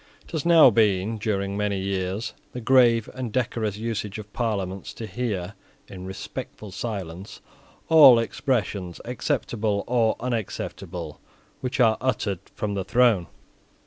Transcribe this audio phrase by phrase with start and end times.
[0.25, 5.05] It has now been, during many years, the grave and decorous usage of Parliaments to
[5.05, 5.53] hear,
[5.87, 7.39] in respectful silence,
[7.87, 11.19] all expressions, acceptable or unacceptable,
[11.59, 13.27] which are uttered from the throne.